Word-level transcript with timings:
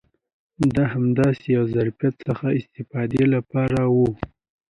دا 0.75 0.85
د 0.87 0.89
همداسې 0.93 1.45
یو 1.57 1.63
ظرفیت 1.75 2.15
څخه 2.25 2.45
د 2.49 2.55
استفادې 2.59 3.23
لپاره 3.35 3.81
و. 3.95 3.97